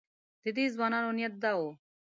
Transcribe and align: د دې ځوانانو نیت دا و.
د 0.43 0.45
دې 0.57 0.65
ځوانانو 0.75 1.09
نیت 1.17 1.33
دا 1.43 1.51
و. 1.59 1.61